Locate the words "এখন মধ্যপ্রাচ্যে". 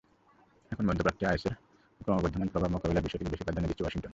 0.71-1.25